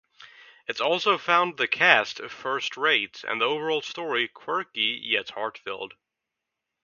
It 0.67 0.81
also 0.81 1.19
found 1.19 1.57
the 1.57 1.67
cast 1.67 2.19
"first-rate" 2.23 3.23
and 3.23 3.39
the 3.39 3.45
overall 3.45 3.83
story 3.83 4.27
"quirky, 4.27 4.99
yet 4.99 5.29
heart 5.29 5.59
filled". 5.59 5.93